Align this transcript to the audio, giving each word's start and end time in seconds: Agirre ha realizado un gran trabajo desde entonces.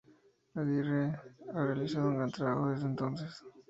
Agirre 0.59 1.03
ha 1.53 1.63
realizado 1.63 2.07
un 2.09 2.15
gran 2.17 2.31
trabajo 2.31 2.71
desde 2.71 2.87
entonces. 2.87 3.43